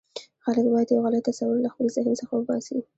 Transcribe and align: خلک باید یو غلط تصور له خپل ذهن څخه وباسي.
خلک 0.43 0.65
باید 0.73 0.89
یو 0.93 1.03
غلط 1.05 1.23
تصور 1.29 1.57
له 1.63 1.69
خپل 1.73 1.85
ذهن 1.95 2.13
څخه 2.19 2.33
وباسي. 2.35 2.77